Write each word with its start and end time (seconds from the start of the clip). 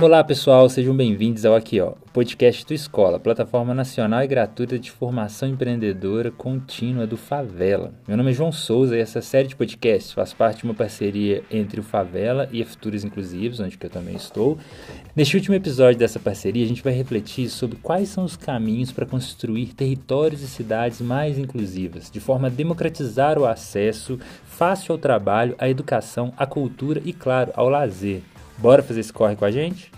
Olá 0.00 0.22
pessoal, 0.22 0.68
sejam 0.68 0.94
bem-vindos 0.94 1.44
ao 1.44 1.56
Aqui 1.56 1.80
Ó, 1.80 1.88
o 1.88 2.12
podcast 2.12 2.64
do 2.64 2.72
Escola, 2.72 3.18
plataforma 3.18 3.74
nacional 3.74 4.22
e 4.22 4.28
gratuita 4.28 4.78
de 4.78 4.92
formação 4.92 5.48
empreendedora 5.48 6.30
contínua 6.30 7.04
do 7.04 7.16
Favela. 7.16 7.92
Meu 8.06 8.16
nome 8.16 8.30
é 8.30 8.32
João 8.32 8.52
Souza 8.52 8.96
e 8.96 9.00
essa 9.00 9.20
série 9.20 9.48
de 9.48 9.56
podcasts 9.56 10.12
faz 10.12 10.32
parte 10.32 10.58
de 10.58 10.66
uma 10.66 10.74
parceria 10.74 11.42
entre 11.50 11.80
o 11.80 11.82
Favela 11.82 12.48
e 12.52 12.62
a 12.62 12.64
Futuros 12.64 13.02
Inclusivos, 13.02 13.58
onde 13.58 13.76
eu 13.80 13.90
também 13.90 14.14
estou. 14.14 14.56
Neste 15.16 15.36
último 15.36 15.56
episódio 15.56 15.98
dessa 15.98 16.20
parceria, 16.20 16.64
a 16.64 16.68
gente 16.68 16.82
vai 16.82 16.92
refletir 16.92 17.48
sobre 17.48 17.76
quais 17.82 18.08
são 18.08 18.22
os 18.22 18.36
caminhos 18.36 18.92
para 18.92 19.04
construir 19.04 19.74
territórios 19.74 20.42
e 20.42 20.46
cidades 20.46 21.00
mais 21.00 21.36
inclusivas, 21.36 22.08
de 22.08 22.20
forma 22.20 22.46
a 22.46 22.50
democratizar 22.50 23.36
o 23.36 23.44
acesso 23.44 24.16
fácil 24.44 24.92
ao 24.92 24.98
trabalho, 24.98 25.56
à 25.58 25.68
educação, 25.68 26.32
à 26.36 26.46
cultura 26.46 27.02
e, 27.04 27.12
claro, 27.12 27.50
ao 27.56 27.68
lazer. 27.68 28.22
Bora 28.58 28.82
fazer 28.82 29.00
esse 29.00 29.12
corre 29.12 29.36
com 29.36 29.44
a 29.44 29.50
gente? 29.52 29.92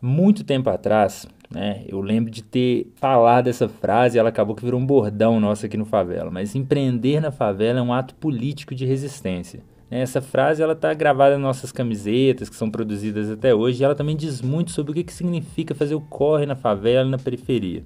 Muito 0.00 0.42
tempo 0.42 0.68
atrás, 0.68 1.28
né, 1.48 1.84
eu 1.86 2.00
lembro 2.00 2.30
de 2.30 2.42
ter 2.42 2.90
falado 2.96 3.48
essa 3.48 3.68
frase 3.68 4.16
e 4.16 4.18
ela 4.18 4.30
acabou 4.30 4.56
que 4.56 4.64
virou 4.64 4.80
um 4.80 4.86
bordão 4.86 5.38
nosso 5.38 5.66
aqui 5.66 5.76
no 5.76 5.84
Favela. 5.84 6.30
Mas 6.30 6.54
empreender 6.54 7.20
na 7.20 7.30
favela 7.30 7.78
é 7.78 7.82
um 7.82 7.92
ato 7.92 8.14
político 8.14 8.74
de 8.74 8.86
resistência. 8.86 9.60
Essa 9.94 10.22
frase 10.22 10.62
ela 10.62 10.72
está 10.72 10.94
gravada 10.94 11.34
nas 11.34 11.42
nossas 11.42 11.70
camisetas 11.70 12.48
que 12.48 12.56
são 12.56 12.70
produzidas 12.70 13.30
até 13.30 13.54
hoje 13.54 13.82
e 13.82 13.84
ela 13.84 13.94
também 13.94 14.16
diz 14.16 14.40
muito 14.40 14.70
sobre 14.70 14.92
o 14.92 14.94
que, 14.94 15.04
que 15.04 15.12
significa 15.12 15.74
fazer 15.74 15.94
o 15.94 16.00
corre 16.00 16.46
na 16.46 16.56
favela 16.56 17.04
na 17.04 17.18
periferia. 17.18 17.84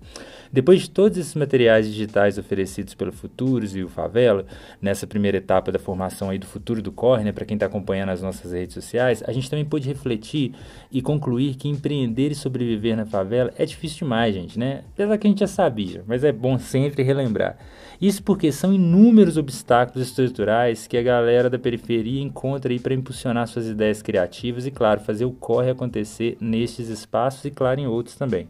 Depois 0.53 0.83
de 0.83 0.91
todos 0.91 1.19
esses 1.19 1.35
materiais 1.35 1.89
digitais 1.89 2.39
oferecidos 2.39 2.95
pelo 2.95 3.11
Futuros 3.11 3.75
e 3.75 3.83
o 3.83 3.89
Favela, 3.89 4.47
nessa 4.81 5.05
primeira 5.05 5.39
etapa 5.39 5.73
da 5.73 5.81
formação 5.81 6.31
aí 6.31 6.39
do 6.39 6.47
Futuro 6.47 6.81
do 6.81 6.93
Corre, 6.93 7.25
né, 7.25 7.33
para 7.33 7.45
quem 7.45 7.57
está 7.57 7.67
acompanhando 7.67 8.11
as 8.11 8.23
nossas 8.23 8.53
redes 8.53 8.75
sociais, 8.75 9.25
a 9.27 9.33
gente 9.33 9.51
também 9.51 9.65
pôde 9.65 9.89
refletir 9.89 10.53
e 10.93 11.03
concluir 11.03 11.57
que 11.57 11.69
empreender 11.69 12.31
e 12.31 12.37
sobreviver 12.37 12.97
na 12.97 13.05
favela 13.05 13.53
é 13.59 13.65
difícil 13.65 13.99
demais, 13.99 14.33
gente, 14.33 14.57
né? 14.57 14.85
Apesar 14.95 15.19
que 15.19 15.27
a 15.27 15.31
gente 15.31 15.41
já 15.41 15.49
sabia, 15.49 16.05
mas 16.07 16.23
é 16.23 16.31
bom 16.31 16.57
sempre 16.57 17.03
relembrar. 17.03 17.59
Isso 18.01 18.23
porque 18.23 18.53
são 18.53 18.73
inúmeros 18.73 19.37
obstáculos 19.37 20.07
estruturais 20.09 20.87
que 20.87 20.97
a 20.97 21.03
galera 21.03 21.49
da 21.49 21.59
periferia 21.59 21.96
encontra 22.21 22.73
aí 22.73 22.79
para 22.79 22.95
impulsionar 22.95 23.47
suas 23.47 23.67
ideias 23.67 24.03
criativas 24.03 24.67
e, 24.67 24.71
claro, 24.71 25.01
fazer 25.01 25.25
o 25.25 25.33
corre 25.33 25.71
acontecer 25.71 26.37
nestes 26.41 26.89
espaços 26.89 27.45
e, 27.45 27.51
claro, 27.51 27.81
em 27.81 27.87
outros 27.87 28.17
também. 28.17 28.49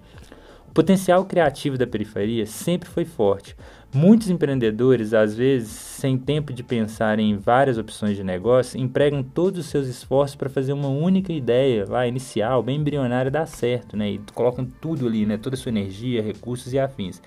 O 0.69 0.73
potencial 0.73 1.25
criativo 1.25 1.79
da 1.79 1.87
periferia 1.87 2.47
sempre 2.47 2.89
foi 2.89 3.05
forte. 3.05 3.57
Muitos 3.95 4.29
empreendedores, 4.29 5.15
às 5.15 5.35
vezes, 5.35 5.71
sem 5.71 6.19
tempo 6.19 6.53
de 6.53 6.63
pensar 6.63 7.19
em 7.19 7.39
várias 7.39 7.79
opções 7.79 8.15
de 8.15 8.23
negócio, 8.23 8.79
empregam 8.79 9.23
todos 9.23 9.61
os 9.61 9.67
seus 9.67 9.87
esforços 9.87 10.37
para 10.37 10.51
fazer 10.51 10.75
uma 10.75 10.89
única 10.89 11.33
ideia 11.33 11.87
lá 11.89 12.07
inicial, 12.07 12.63
bem 12.63 12.79
embrionária, 12.79 13.31
dar 13.31 13.47
certo, 13.47 13.97
né? 13.97 14.11
E 14.11 14.21
colocam 14.35 14.67
tudo 14.81 15.07
ali, 15.07 15.25
né? 15.25 15.39
Toda 15.39 15.57
a 15.57 15.59
sua 15.59 15.71
energia, 15.71 16.21
recursos 16.21 16.75
e 16.75 16.79
afins. 16.79 17.23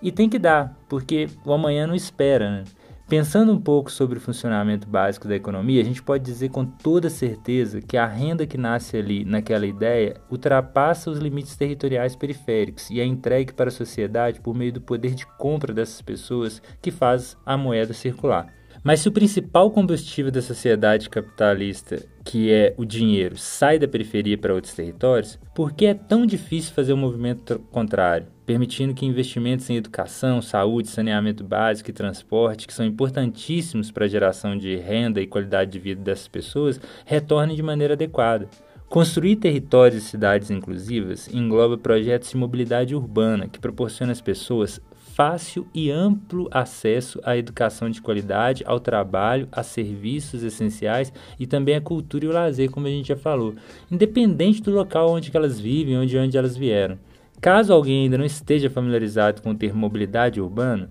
E 0.00 0.12
tem 0.12 0.28
que 0.28 0.38
dar, 0.38 0.78
porque 0.88 1.28
o 1.44 1.52
amanhã 1.52 1.86
não 1.86 1.94
espera. 1.94 2.50
Né? 2.50 2.64
Pensando 3.06 3.52
um 3.52 3.60
pouco 3.60 3.92
sobre 3.92 4.16
o 4.16 4.20
funcionamento 4.20 4.88
básico 4.88 5.28
da 5.28 5.36
economia, 5.36 5.82
a 5.82 5.84
gente 5.84 6.02
pode 6.02 6.24
dizer 6.24 6.48
com 6.48 6.64
toda 6.64 7.10
certeza 7.10 7.82
que 7.82 7.98
a 7.98 8.06
renda 8.06 8.46
que 8.46 8.56
nasce 8.56 8.96
ali 8.96 9.26
naquela 9.26 9.66
ideia 9.66 10.16
ultrapassa 10.30 11.10
os 11.10 11.18
limites 11.18 11.54
territoriais 11.54 12.16
periféricos 12.16 12.88
e 12.88 13.00
é 13.00 13.04
entregue 13.04 13.52
para 13.52 13.68
a 13.68 13.72
sociedade 13.72 14.40
por 14.40 14.54
meio 14.54 14.72
do 14.72 14.80
poder 14.80 15.14
de 15.14 15.26
compra 15.36 15.74
dessas 15.74 16.00
pessoas 16.00 16.62
que 16.80 16.90
faz 16.90 17.36
a 17.44 17.58
moeda 17.58 17.92
circular. 17.92 18.50
Mas 18.82 19.00
se 19.00 19.08
o 19.08 19.12
principal 19.12 19.70
combustível 19.70 20.32
da 20.32 20.42
sociedade 20.42 21.10
capitalista, 21.10 22.02
que 22.24 22.50
é 22.50 22.74
o 22.76 22.86
dinheiro, 22.86 23.36
sai 23.36 23.78
da 23.78 23.86
periferia 23.86 24.38
para 24.38 24.54
outros 24.54 24.74
territórios, 24.74 25.38
por 25.54 25.72
que 25.72 25.86
é 25.86 25.94
tão 25.94 26.24
difícil 26.24 26.72
fazer 26.72 26.94
o 26.94 26.96
um 26.96 27.00
movimento 27.00 27.58
contrário? 27.70 28.33
Permitindo 28.46 28.94
que 28.94 29.06
investimentos 29.06 29.68
em 29.70 29.76
educação, 29.76 30.42
saúde, 30.42 30.88
saneamento 30.88 31.42
básico 31.42 31.90
e 31.90 31.92
transporte, 31.92 32.66
que 32.66 32.74
são 32.74 32.84
importantíssimos 32.84 33.90
para 33.90 34.04
a 34.04 34.08
geração 34.08 34.56
de 34.56 34.76
renda 34.76 35.20
e 35.20 35.26
qualidade 35.26 35.70
de 35.70 35.78
vida 35.78 36.02
dessas 36.02 36.28
pessoas, 36.28 36.80
retornem 37.04 37.56
de 37.56 37.62
maneira 37.62 37.94
adequada. 37.94 38.48
Construir 38.88 39.36
territórios 39.36 40.04
e 40.04 40.06
cidades 40.06 40.50
inclusivas 40.50 41.28
engloba 41.32 41.76
projetos 41.76 42.30
de 42.30 42.36
mobilidade 42.36 42.94
urbana 42.94 43.48
que 43.48 43.58
proporcionam 43.58 44.12
às 44.12 44.20
pessoas 44.20 44.80
fácil 45.14 45.66
e 45.72 45.90
amplo 45.90 46.48
acesso 46.50 47.20
à 47.24 47.36
educação 47.36 47.88
de 47.88 48.02
qualidade, 48.02 48.64
ao 48.66 48.80
trabalho, 48.80 49.48
a 49.50 49.62
serviços 49.62 50.42
essenciais 50.42 51.12
e 51.38 51.46
também 51.46 51.76
à 51.76 51.80
cultura 51.80 52.24
e 52.24 52.28
o 52.28 52.32
lazer, 52.32 52.70
como 52.70 52.88
a 52.88 52.90
gente 52.90 53.08
já 53.08 53.16
falou, 53.16 53.54
independente 53.90 54.60
do 54.60 54.72
local 54.72 55.10
onde 55.10 55.30
elas 55.32 55.58
vivem, 55.58 55.96
onde, 55.96 56.18
onde 56.18 56.36
elas 56.36 56.56
vieram. 56.56 56.98
Caso 57.44 57.74
alguém 57.74 58.04
ainda 58.04 58.16
não 58.16 58.24
esteja 58.24 58.70
familiarizado 58.70 59.42
com 59.42 59.50
o 59.50 59.54
termo 59.54 59.78
mobilidade 59.78 60.40
urbana, 60.40 60.88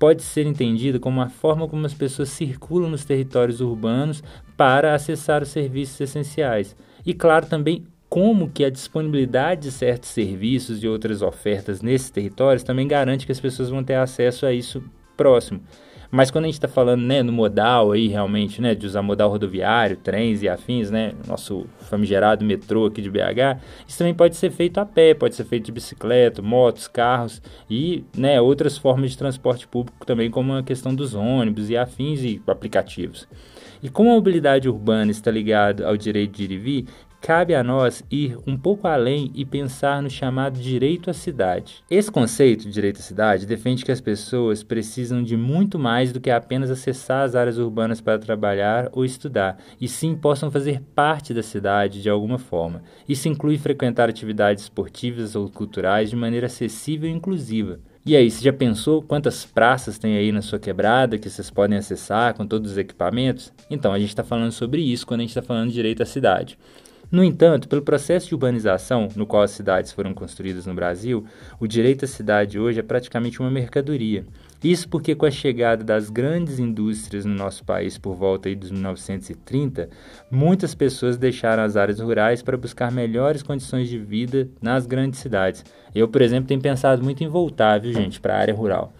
pode 0.00 0.20
ser 0.22 0.48
entendido 0.48 0.98
como 0.98 1.20
a 1.20 1.28
forma 1.28 1.68
como 1.68 1.86
as 1.86 1.94
pessoas 1.94 2.28
circulam 2.30 2.90
nos 2.90 3.04
territórios 3.04 3.60
urbanos 3.60 4.20
para 4.56 4.96
acessar 4.96 5.44
os 5.44 5.50
serviços 5.50 6.00
essenciais. 6.00 6.74
E 7.06 7.14
claro 7.14 7.46
também 7.46 7.86
como 8.08 8.50
que 8.50 8.64
a 8.64 8.68
disponibilidade 8.68 9.60
de 9.60 9.70
certos 9.70 10.08
serviços 10.08 10.82
e 10.82 10.88
outras 10.88 11.22
ofertas 11.22 11.80
nesses 11.82 12.10
territórios 12.10 12.64
também 12.64 12.88
garante 12.88 13.24
que 13.24 13.30
as 13.30 13.38
pessoas 13.38 13.70
vão 13.70 13.84
ter 13.84 13.94
acesso 13.94 14.44
a 14.44 14.52
isso 14.52 14.82
próximo. 15.16 15.60
Mas 16.14 16.30
quando 16.30 16.44
a 16.44 16.48
gente 16.48 16.56
está 16.56 16.68
falando 16.68 17.00
né, 17.00 17.22
no 17.22 17.32
modal 17.32 17.92
aí, 17.92 18.06
realmente, 18.06 18.60
né, 18.60 18.74
de 18.74 18.84
usar 18.84 19.00
modal 19.00 19.30
rodoviário, 19.30 19.96
trens 19.96 20.42
e 20.42 20.48
afins, 20.48 20.90
né, 20.90 21.14
nosso 21.26 21.64
famigerado 21.88 22.44
metrô 22.44 22.84
aqui 22.84 23.00
de 23.00 23.08
BH, 23.08 23.58
isso 23.88 23.96
também 23.96 24.12
pode 24.12 24.36
ser 24.36 24.50
feito 24.50 24.76
a 24.76 24.84
pé, 24.84 25.14
pode 25.14 25.34
ser 25.34 25.44
feito 25.44 25.64
de 25.64 25.72
bicicleta, 25.72 26.42
motos, 26.42 26.86
carros 26.86 27.40
e 27.68 28.04
né, 28.14 28.38
outras 28.42 28.76
formas 28.76 29.12
de 29.12 29.16
transporte 29.16 29.66
público 29.66 30.04
também, 30.04 30.30
como 30.30 30.52
a 30.52 30.62
questão 30.62 30.94
dos 30.94 31.14
ônibus 31.14 31.70
e 31.70 31.78
afins 31.78 32.20
e 32.20 32.42
aplicativos. 32.46 33.26
E 33.82 33.88
como 33.88 34.10
a 34.10 34.14
mobilidade 34.14 34.68
urbana 34.68 35.10
está 35.10 35.30
ligada 35.30 35.88
ao 35.88 35.96
direito 35.96 36.36
de 36.36 36.44
ir 36.44 36.52
e 36.52 36.58
vir, 36.58 36.86
cabe 37.22 37.54
a 37.54 37.62
nós 37.62 38.02
ir 38.10 38.36
um 38.44 38.56
pouco 38.56 38.88
além 38.88 39.30
e 39.32 39.44
pensar 39.44 40.02
no 40.02 40.10
chamado 40.10 40.58
direito 40.58 41.08
à 41.08 41.12
cidade. 41.12 41.76
Esse 41.88 42.10
conceito 42.10 42.64
de 42.64 42.72
direito 42.72 42.98
à 42.98 43.02
cidade 43.02 43.46
defende 43.46 43.84
que 43.84 43.92
as 43.92 44.00
pessoas 44.00 44.64
precisam 44.64 45.22
de 45.22 45.36
muito 45.36 45.78
mais 45.78 46.12
do 46.12 46.20
que 46.20 46.30
apenas 46.30 46.68
acessar 46.68 47.24
as 47.24 47.36
áreas 47.36 47.58
urbanas 47.58 48.00
para 48.00 48.18
trabalhar 48.18 48.90
ou 48.92 49.04
estudar, 49.04 49.56
e 49.80 49.86
sim 49.86 50.16
possam 50.16 50.50
fazer 50.50 50.82
parte 50.96 51.32
da 51.32 51.44
cidade 51.44 52.02
de 52.02 52.10
alguma 52.10 52.38
forma. 52.38 52.82
Isso 53.08 53.28
inclui 53.28 53.56
frequentar 53.56 54.08
atividades 54.08 54.64
esportivas 54.64 55.36
ou 55.36 55.48
culturais 55.48 56.10
de 56.10 56.16
maneira 56.16 56.46
acessível 56.46 57.08
e 57.08 57.12
inclusiva. 57.12 57.78
E 58.04 58.16
aí, 58.16 58.28
você 58.28 58.42
já 58.42 58.52
pensou 58.52 59.00
quantas 59.00 59.44
praças 59.44 59.96
tem 59.96 60.16
aí 60.16 60.32
na 60.32 60.42
sua 60.42 60.58
quebrada 60.58 61.16
que 61.16 61.30
vocês 61.30 61.50
podem 61.50 61.78
acessar 61.78 62.34
com 62.34 62.44
todos 62.44 62.72
os 62.72 62.78
equipamentos? 62.78 63.52
Então, 63.70 63.92
a 63.92 63.98
gente 64.00 64.08
está 64.08 64.24
falando 64.24 64.50
sobre 64.50 64.82
isso 64.82 65.06
quando 65.06 65.20
a 65.20 65.22
gente 65.22 65.30
está 65.30 65.42
falando 65.42 65.68
de 65.68 65.74
direito 65.74 66.02
à 66.02 66.06
cidade. 66.06 66.58
No 67.12 67.22
entanto, 67.22 67.68
pelo 67.68 67.82
processo 67.82 68.26
de 68.26 68.34
urbanização 68.34 69.06
no 69.14 69.26
qual 69.26 69.42
as 69.42 69.50
cidades 69.50 69.92
foram 69.92 70.14
construídas 70.14 70.64
no 70.64 70.72
Brasil, 70.72 71.26
o 71.60 71.66
direito 71.66 72.06
à 72.06 72.08
cidade 72.08 72.58
hoje 72.58 72.80
é 72.80 72.82
praticamente 72.82 73.38
uma 73.38 73.50
mercadoria. 73.50 74.24
Isso 74.64 74.88
porque 74.88 75.14
com 75.14 75.26
a 75.26 75.30
chegada 75.30 75.84
das 75.84 76.08
grandes 76.08 76.58
indústrias 76.58 77.26
no 77.26 77.34
nosso 77.34 77.64
país 77.64 77.98
por 77.98 78.14
volta 78.14 78.48
aí 78.48 78.54
dos 78.54 78.70
1930, 78.70 79.90
muitas 80.30 80.74
pessoas 80.74 81.18
deixaram 81.18 81.62
as 81.62 81.76
áreas 81.76 82.00
rurais 82.00 82.40
para 82.40 82.56
buscar 82.56 82.90
melhores 82.90 83.42
condições 83.42 83.90
de 83.90 83.98
vida 83.98 84.48
nas 84.62 84.86
grandes 84.86 85.20
cidades. 85.20 85.66
Eu, 85.94 86.08
por 86.08 86.22
exemplo, 86.22 86.48
tenho 86.48 86.62
pensado 86.62 87.04
muito 87.04 87.22
em 87.22 87.28
voltar, 87.28 87.78
viu, 87.78 87.92
gente, 87.92 88.22
para 88.22 88.36
a 88.36 88.38
área 88.38 88.54
rural. 88.54 88.90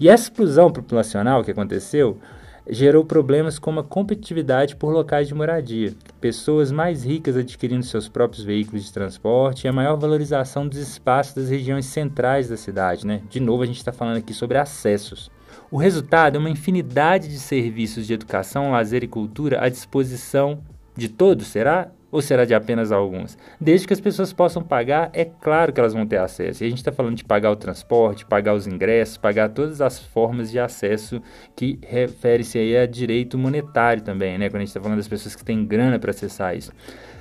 E 0.00 0.08
essa 0.08 0.22
explosão 0.22 0.72
populacional 0.72 1.44
que 1.44 1.50
aconteceu 1.50 2.18
gerou 2.68 3.04
problemas 3.04 3.58
como 3.58 3.80
a 3.80 3.84
competitividade 3.84 4.76
por 4.76 4.92
locais 4.92 5.28
de 5.28 5.34
moradia, 5.34 5.94
pessoas 6.20 6.70
mais 6.70 7.04
ricas 7.04 7.36
adquirindo 7.36 7.84
seus 7.84 8.08
próprios 8.08 8.44
veículos 8.44 8.84
de 8.84 8.92
transporte 8.92 9.64
e 9.64 9.68
a 9.68 9.72
maior 9.72 9.96
valorização 9.96 10.68
dos 10.68 10.78
espaços 10.78 11.34
das 11.34 11.48
regiões 11.48 11.86
centrais 11.86 12.48
da 12.48 12.56
cidade. 12.56 13.06
Né? 13.06 13.22
De 13.28 13.40
novo, 13.40 13.62
a 13.62 13.66
gente 13.66 13.78
está 13.78 13.92
falando 13.92 14.18
aqui 14.18 14.34
sobre 14.34 14.58
acessos. 14.58 15.30
O 15.70 15.76
resultado 15.76 16.36
é 16.36 16.38
uma 16.38 16.50
infinidade 16.50 17.28
de 17.28 17.38
serviços 17.38 18.06
de 18.06 18.14
educação, 18.14 18.70
lazer 18.70 19.02
e 19.02 19.08
cultura 19.08 19.62
à 19.62 19.68
disposição 19.68 20.60
de 20.96 21.08
todos, 21.08 21.46
será? 21.46 21.90
Ou 22.10 22.22
será 22.22 22.46
de 22.46 22.54
apenas 22.54 22.90
alguns? 22.90 23.36
Desde 23.60 23.86
que 23.86 23.92
as 23.92 24.00
pessoas 24.00 24.32
possam 24.32 24.62
pagar, 24.62 25.10
é 25.12 25.26
claro 25.26 25.72
que 25.72 25.78
elas 25.78 25.92
vão 25.92 26.06
ter 26.06 26.16
acesso. 26.16 26.64
E 26.64 26.66
a 26.66 26.70
gente 26.70 26.78
está 26.78 26.90
falando 26.90 27.16
de 27.16 27.24
pagar 27.24 27.50
o 27.50 27.56
transporte, 27.56 28.24
pagar 28.24 28.54
os 28.54 28.66
ingressos, 28.66 29.18
pagar 29.18 29.50
todas 29.50 29.82
as 29.82 29.98
formas 29.98 30.50
de 30.50 30.58
acesso 30.58 31.20
que 31.54 31.78
refere-se 31.82 32.58
aí 32.58 32.76
a 32.78 32.86
direito 32.86 33.36
monetário 33.36 34.02
também, 34.02 34.38
né? 34.38 34.48
Quando 34.48 34.56
a 34.56 34.60
gente 34.60 34.68
está 34.68 34.80
falando 34.80 34.96
das 34.96 35.08
pessoas 35.08 35.36
que 35.36 35.44
têm 35.44 35.66
grana 35.66 35.98
para 35.98 36.10
acessar 36.10 36.56
isso. 36.56 36.72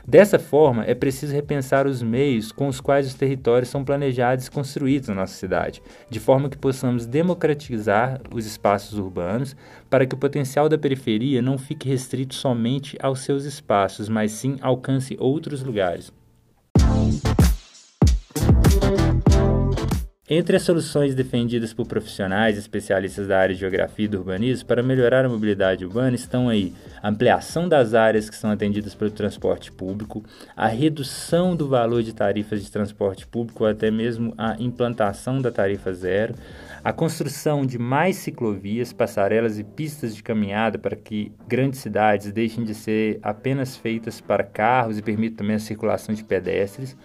Dessa 0.10 0.40
forma, 0.40 0.86
é 0.86 0.96
preciso 0.96 1.34
repensar 1.34 1.86
os 1.86 2.02
meios 2.02 2.50
com 2.50 2.70
os 2.70 2.80
quais 2.80 3.08
os 3.08 3.14
territórios 3.14 3.68
são 3.68 3.84
planejados 3.84 4.46
e 4.46 4.52
construídos 4.52 5.10
na 5.10 5.16
nossa 5.16 5.34
cidade, 5.34 5.82
de 6.10 6.18
forma 6.18 6.50
que 6.50 6.58
possamos 6.58 7.06
democratizar 7.06 8.22
os 8.34 8.46
espaços 8.46 8.98
urbanos 8.98 9.54
para 9.90 10.06
que 10.06 10.16
o 10.16 10.18
potencial 10.18 10.70
da 10.70 10.78
periferia 10.78 11.42
não 11.42 11.58
fique 11.58 11.90
restrito 11.90 12.36
somente 12.36 12.98
aos 13.02 13.20
seus 13.20 13.44
espaços, 13.44 14.08
mas 14.08 14.32
sim 14.32 14.56
alcance 14.78 15.18
outros 15.20 15.64
lugares. 15.64 16.12
Entre 20.30 20.58
as 20.58 20.64
soluções 20.64 21.16
defendidas 21.16 21.74
por 21.74 21.88
profissionais 21.88 22.58
e 22.58 22.60
especialistas 22.60 23.30
da 23.30 23.40
área 23.40 23.56
de 23.56 23.62
geografia 23.62 24.04
e 24.04 24.08
do 24.10 24.18
urbanismo 24.18 24.68
para 24.68 24.84
melhorar 24.84 25.24
a 25.24 25.30
mobilidade 25.30 25.86
urbana 25.86 26.18
estão 26.18 26.50
aí 26.50 26.74
a 27.02 27.08
ampliação 27.08 27.70
das 27.70 27.94
áreas 27.94 28.30
que 28.30 28.36
são 28.36 28.52
atendidas 28.52 28.94
pelo 28.94 29.10
transporte 29.10 29.72
público, 29.72 30.22
a 30.54 30.68
redução 30.68 31.56
do 31.56 31.70
valor 31.70 32.04
de 32.04 32.14
tarifas 32.14 32.62
de 32.62 32.70
transporte 32.70 33.26
público 33.26 33.64
ou 33.64 33.70
até 33.70 33.90
mesmo 33.90 34.34
a 34.38 34.58
implantação 34.60 35.42
da 35.42 35.50
tarifa 35.50 35.94
zero, 35.94 36.36
a 36.84 36.94
construção 36.94 37.66
de 37.66 37.78
mais 37.78 38.16
ciclovias, 38.18 38.94
passarelas 38.94 39.60
e 39.60 39.64
pistas 39.64 40.16
de 40.16 40.24
caminhada 40.24 40.78
para 40.78 40.96
que 40.96 41.32
grandes 41.48 41.80
cidades 41.80 42.32
deixem 42.32 42.64
de 42.64 42.74
ser 42.74 43.20
apenas 43.22 43.76
feitas 43.76 44.22
para 44.22 44.44
carros 44.44 44.98
e 44.98 45.02
permitam 45.02 45.38
também 45.38 45.56
a 45.56 45.60
circulação 45.60 46.14
de 46.14 46.24
pedestres 46.24 46.96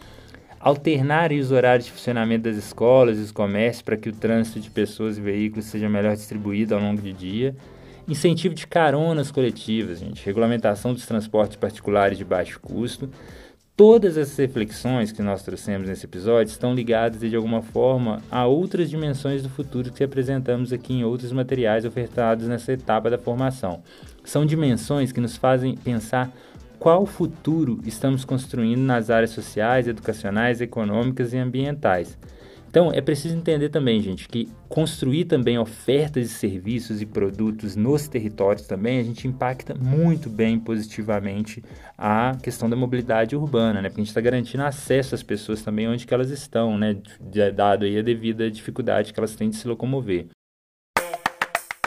alternar 0.62 1.32
os 1.32 1.50
horários 1.50 1.86
de 1.86 1.92
funcionamento 1.92 2.44
das 2.44 2.56
escolas 2.56 3.18
e 3.18 3.20
os 3.20 3.32
comércios 3.32 3.82
para 3.82 3.96
que 3.96 4.08
o 4.08 4.12
trânsito 4.12 4.60
de 4.60 4.70
pessoas 4.70 5.18
e 5.18 5.20
veículos 5.20 5.64
seja 5.64 5.88
melhor 5.88 6.14
distribuído 6.14 6.74
ao 6.74 6.80
longo 6.80 7.02
do 7.02 7.12
dia, 7.12 7.56
incentivo 8.06 8.54
de 8.54 8.64
caronas 8.66 9.32
coletivas, 9.32 9.98
gente, 9.98 10.24
regulamentação 10.24 10.94
dos 10.94 11.04
transportes 11.04 11.56
particulares 11.56 12.16
de 12.16 12.24
baixo 12.24 12.60
custo. 12.60 13.10
Todas 13.74 14.18
essas 14.18 14.36
reflexões 14.36 15.12
que 15.12 15.22
nós 15.22 15.42
trouxemos 15.42 15.88
nesse 15.88 16.04
episódio 16.04 16.50
estão 16.50 16.74
ligadas 16.74 17.20
de 17.20 17.34
alguma 17.34 17.62
forma 17.62 18.22
a 18.30 18.44
outras 18.44 18.90
dimensões 18.90 19.42
do 19.42 19.48
futuro 19.48 19.90
que 19.90 20.04
apresentamos 20.04 20.74
aqui 20.74 20.92
em 20.92 21.04
outros 21.04 21.32
materiais 21.32 21.86
ofertados 21.86 22.46
nessa 22.46 22.74
etapa 22.74 23.08
da 23.08 23.16
formação. 23.16 23.82
São 24.24 24.44
dimensões 24.44 25.10
que 25.10 25.22
nos 25.22 25.38
fazem 25.38 25.74
pensar 25.74 26.30
qual 26.78 27.06
futuro 27.06 27.80
estamos 27.86 28.26
construindo 28.26 28.80
nas 28.80 29.08
áreas 29.08 29.30
sociais, 29.30 29.88
educacionais, 29.88 30.60
econômicas 30.60 31.32
e 31.32 31.38
ambientais. 31.38 32.18
Então, 32.72 32.90
é 32.90 33.02
preciso 33.02 33.36
entender 33.36 33.68
também, 33.68 34.00
gente, 34.00 34.26
que 34.26 34.48
construir 34.66 35.26
também 35.26 35.58
ofertas 35.58 36.22
de 36.22 36.30
serviços 36.30 37.02
e 37.02 37.06
produtos 37.06 37.76
nos 37.76 38.08
territórios 38.08 38.66
também, 38.66 38.98
a 38.98 39.02
gente 39.02 39.28
impacta 39.28 39.74
muito 39.74 40.30
bem 40.30 40.58
positivamente 40.58 41.62
a 41.98 42.34
questão 42.42 42.70
da 42.70 42.74
mobilidade 42.74 43.36
urbana, 43.36 43.82
né? 43.82 43.90
Porque 43.90 44.00
a 44.00 44.04
gente 44.04 44.08
está 44.08 44.22
garantindo 44.22 44.62
acesso 44.62 45.14
às 45.14 45.22
pessoas 45.22 45.60
também 45.60 45.86
onde 45.86 46.06
que 46.06 46.14
elas 46.14 46.30
estão, 46.30 46.78
né? 46.78 46.96
Dado 47.54 47.84
aí 47.84 47.98
a 47.98 48.02
devida 48.02 48.50
dificuldade 48.50 49.12
que 49.12 49.20
elas 49.20 49.36
têm 49.36 49.50
de 49.50 49.56
se 49.56 49.68
locomover. 49.68 50.28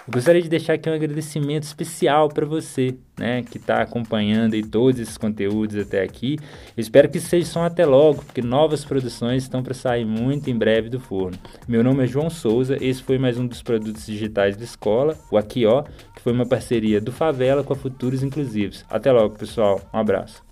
Gostaria 0.08 0.42
de 0.42 0.48
deixar 0.48 0.74
aqui 0.74 0.88
um 0.88 0.94
agradecimento 0.94 1.64
especial 1.64 2.30
para 2.30 2.46
você, 2.46 2.96
né, 3.18 3.42
que 3.42 3.58
está 3.58 3.82
acompanhando 3.82 4.54
aí 4.54 4.64
todos 4.64 5.00
esses 5.00 5.18
conteúdos 5.18 5.76
até 5.76 6.04
aqui. 6.04 6.38
Eu 6.78 6.82
espero 6.82 7.10
que 7.10 7.20
seja 7.20 7.48
só 7.48 7.64
até 7.64 7.86
logo, 7.88 8.24
porque 8.24 8.42
novas 8.42 8.86
produções 8.86 9.44
estão 9.44 9.64
para 9.64 9.74
sair 9.74 10.06
muito 10.06 10.48
em 10.48 10.56
breve 10.56 10.90
do 10.90 11.00
forno. 11.00 11.38
Meu 11.68 11.84
nome 11.84 12.04
é 12.04 12.08
João 12.08 12.30
Souza, 12.30 12.78
esse 12.80 13.02
foi 13.02 13.18
mais 13.18 13.40
um 13.40 13.48
dos 13.48 13.64
produtos 13.64 14.06
digitais 14.06 14.56
da 14.56 14.64
escola, 14.64 15.18
o 15.32 15.38
Aqui 15.38 15.66
Ó, 15.66 15.82
que 16.16 16.22
foi 16.22 16.34
uma 16.34 16.46
parceria 16.46 17.02
do 17.02 17.12
Favela 17.12 17.64
com 17.64 17.74
a 17.74 17.76
Futuros 17.76 18.22
Inclusivos. 18.22 18.86
Até 18.88 19.12
logo, 19.12 19.38
pessoal. 19.40 19.82
Um 19.92 19.98
abraço. 19.98 20.44